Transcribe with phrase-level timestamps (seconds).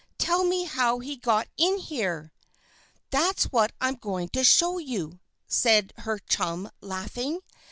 [0.17, 2.33] "Tell me how he got in here?"
[3.11, 7.41] "That's what I am going to show you," said her chum, laughing.